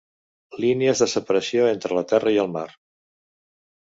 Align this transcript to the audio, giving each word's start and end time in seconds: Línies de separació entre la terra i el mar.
Línies 0.63 1.03
de 1.03 1.07
separació 1.11 1.67
entre 1.73 1.97
la 1.97 2.03
terra 2.13 2.33
i 2.37 2.39
el 2.45 2.49
mar. 2.55 2.65